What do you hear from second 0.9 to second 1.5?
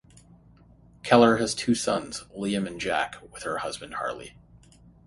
Keller